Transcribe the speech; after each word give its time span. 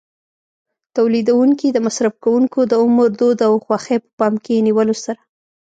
تولیدوونکي 0.95 1.67
د 1.71 1.77
مصرف 1.85 2.13
کوونکو 2.23 2.59
د 2.67 2.73
عمر، 2.83 3.09
دود 3.19 3.39
او 3.47 3.53
خوښۍ 3.65 3.97
په 4.03 4.09
پام 4.19 4.33
کې 4.43 4.65
نیولو 4.67 4.95
سره. 5.05 5.19